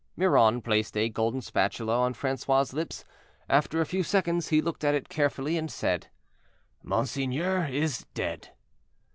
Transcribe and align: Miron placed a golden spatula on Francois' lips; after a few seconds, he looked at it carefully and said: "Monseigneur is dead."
Miron 0.15 0.63
placed 0.63 0.97
a 0.97 1.09
golden 1.09 1.41
spatula 1.41 1.95
on 1.99 2.15
Francois' 2.15 2.65
lips; 2.73 3.03
after 3.47 3.79
a 3.81 3.85
few 3.85 4.01
seconds, 4.01 4.47
he 4.47 4.59
looked 4.59 4.83
at 4.83 4.95
it 4.95 5.09
carefully 5.09 5.59
and 5.59 5.69
said: 5.71 6.07
"Monseigneur 6.81 7.67
is 7.67 8.07
dead." 8.15 8.49